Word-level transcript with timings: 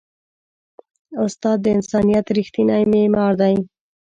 استاد 1.25 1.57
د 1.61 1.67
انسانیت 1.77 2.25
ریښتینی 2.37 2.83
معمار 2.93 3.33
دی. 3.41 3.55